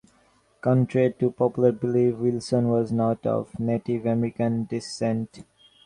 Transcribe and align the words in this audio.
Contrary 0.61 1.13
to 1.19 1.29
popular 1.29 1.71
belief, 1.71 2.15
Wilson 2.15 2.69
was 2.69 2.91
not 2.91 3.23
of 3.27 3.59
Native 3.59 4.07
American 4.07 4.63
descent. 4.65 5.43